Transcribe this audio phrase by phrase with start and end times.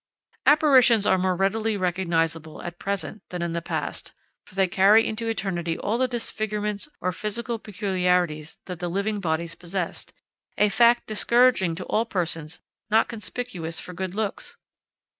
[0.47, 4.13] Apparitions are more readily recognizable at present than in the past,
[4.47, 9.53] for they carry into eternity all the disfigurements or physical peculiarities that the living bodies
[9.53, 10.11] possessed
[10.57, 12.59] a fact discouraging to all persons
[12.89, 14.57] not conspicuous for good looks.